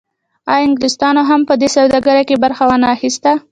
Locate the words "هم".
1.29-1.41